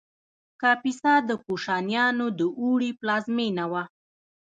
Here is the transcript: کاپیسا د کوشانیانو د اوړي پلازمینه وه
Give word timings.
کاپیسا 0.61 1.13
د 1.29 1.31
کوشانیانو 1.45 2.27
د 2.39 2.41
اوړي 2.61 2.91
پلازمینه 2.99 3.63
وه 3.71 3.83